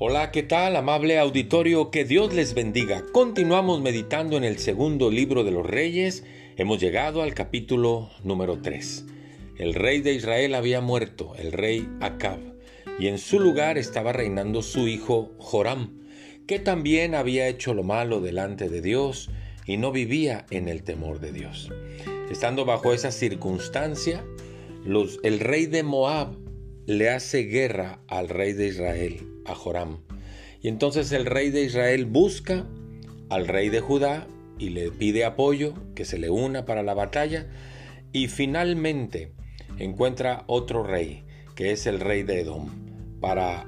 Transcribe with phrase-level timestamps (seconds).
[0.00, 1.90] Hola, ¿qué tal, amable auditorio?
[1.90, 3.02] Que Dios les bendiga.
[3.10, 6.22] Continuamos meditando en el segundo libro de los reyes.
[6.56, 9.06] Hemos llegado al capítulo número 3.
[9.56, 12.38] El rey de Israel había muerto, el rey Acab,
[13.00, 15.98] y en su lugar estaba reinando su hijo Joram,
[16.46, 19.30] que también había hecho lo malo delante de Dios
[19.66, 21.72] y no vivía en el temor de Dios.
[22.30, 24.24] Estando bajo esa circunstancia,
[25.24, 26.36] el rey de Moab
[26.86, 29.98] le hace guerra al rey de Israel, a Joram.
[30.60, 32.66] Y entonces el rey de Israel busca
[33.30, 34.26] al rey de Judá
[34.58, 37.46] y le pide apoyo, que se le una para la batalla.
[38.12, 39.32] Y finalmente
[39.78, 41.24] encuentra otro rey,
[41.54, 42.68] que es el rey de Edom,
[43.20, 43.66] para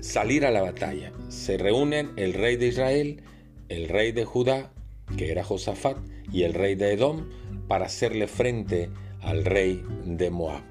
[0.00, 1.12] salir a la batalla.
[1.28, 3.22] Se reúnen el rey de Israel,
[3.68, 4.72] el rey de Judá,
[5.16, 5.96] que era Josafat,
[6.32, 7.28] y el rey de Edom,
[7.68, 8.90] para hacerle frente
[9.20, 10.62] al rey de Moab.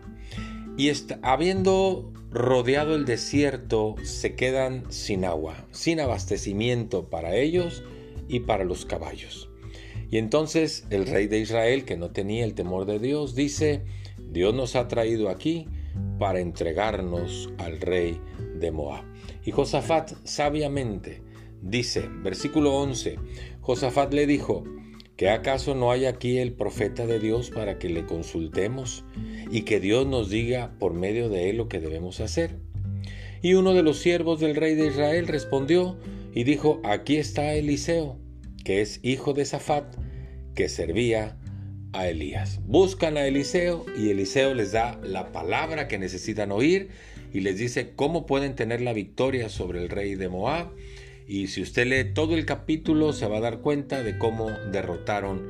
[0.78, 7.84] Y habiendo rodeado el desierto, se quedan sin agua, sin abastecimiento para ellos
[8.28, 9.50] y para los caballos.
[10.12, 13.86] Y entonces el rey de Israel, que no tenía el temor de Dios, dice,
[14.20, 15.68] Dios nos ha traído aquí
[16.20, 18.20] para entregarnos al rey
[18.60, 19.06] de Moab.
[19.46, 21.24] Y Josafat sabiamente
[21.62, 23.18] dice, versículo 11,
[23.62, 24.66] Josafat le dijo,
[25.18, 29.06] ¿Que acaso no hay aquí el profeta de Dios para que le consultemos
[29.50, 32.58] y que Dios nos diga por medio de él lo que debemos hacer?
[33.42, 35.98] Y uno de los siervos del rey de Israel respondió
[36.34, 38.20] y dijo, aquí está Eliseo,
[38.66, 39.86] que es hijo de Safat,
[40.54, 41.38] que servía
[41.94, 42.60] a Elías.
[42.66, 46.90] Buscan a Eliseo y Eliseo les da la palabra que necesitan oír
[47.32, 50.72] y les dice cómo pueden tener la victoria sobre el rey de Moab
[51.28, 55.44] y si usted lee todo el capítulo se va a dar cuenta de cómo derrotaron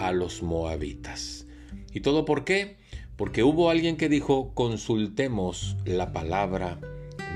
[0.00, 1.46] a los moabitas.
[1.92, 2.76] ¿Y todo por qué?
[3.16, 6.78] Porque hubo alguien que dijo, consultemos la palabra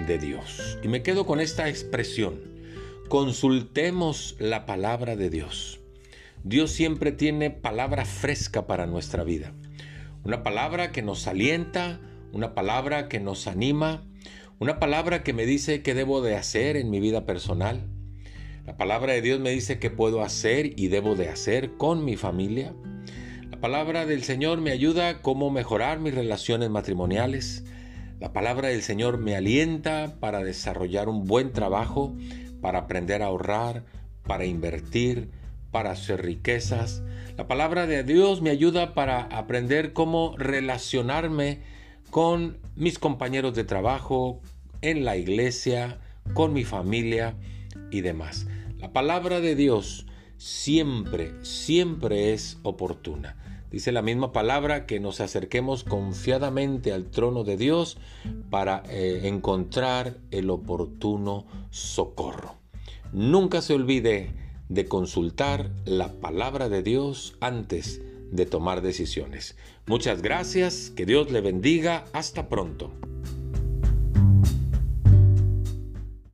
[0.06, 0.78] de Dios.
[0.82, 2.40] Y me quedo con esta expresión,
[3.08, 5.80] consultemos la palabra de Dios.
[6.42, 9.52] Dios siempre tiene palabra fresca para nuestra vida.
[10.24, 12.00] Una palabra que nos alienta,
[12.32, 14.04] una palabra que nos anima,
[14.64, 17.86] una palabra que me dice qué debo de hacer en mi vida personal.
[18.64, 22.16] La palabra de Dios me dice qué puedo hacer y debo de hacer con mi
[22.16, 22.74] familia.
[23.50, 27.64] La palabra del Señor me ayuda a cómo mejorar mis relaciones matrimoniales.
[28.20, 32.16] La palabra del Señor me alienta para desarrollar un buen trabajo,
[32.62, 33.84] para aprender a ahorrar,
[34.26, 35.28] para invertir,
[35.72, 37.02] para hacer riquezas.
[37.36, 41.60] La palabra de Dios me ayuda para aprender cómo relacionarme
[42.08, 44.40] con mis compañeros de trabajo,
[44.90, 45.98] en la iglesia,
[46.34, 47.36] con mi familia
[47.90, 48.46] y demás.
[48.78, 50.06] La palabra de Dios
[50.36, 53.36] siempre, siempre es oportuna.
[53.70, 57.98] Dice la misma palabra que nos acerquemos confiadamente al trono de Dios
[58.50, 62.56] para eh, encontrar el oportuno socorro.
[63.12, 64.30] Nunca se olvide
[64.68, 68.00] de consultar la palabra de Dios antes
[68.30, 69.56] de tomar decisiones.
[69.86, 72.92] Muchas gracias, que Dios le bendiga, hasta pronto.